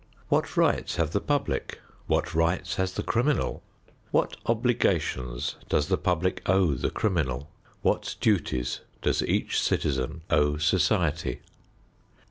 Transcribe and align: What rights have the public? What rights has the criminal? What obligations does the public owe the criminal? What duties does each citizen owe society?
What 0.29 0.57
rights 0.57 0.95
have 0.95 1.11
the 1.11 1.21
public? 1.21 1.79
What 2.07 2.33
rights 2.33 2.77
has 2.77 2.93
the 2.93 3.03
criminal? 3.03 3.61
What 4.09 4.35
obligations 4.47 5.57
does 5.69 5.89
the 5.89 5.97
public 5.99 6.41
owe 6.49 6.73
the 6.73 6.89
criminal? 6.89 7.51
What 7.83 8.15
duties 8.19 8.79
does 9.03 9.21
each 9.21 9.61
citizen 9.61 10.21
owe 10.31 10.57
society? 10.57 11.41